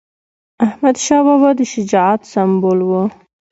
[0.65, 2.91] احمدشاه بابا د شجاعت سمبول و.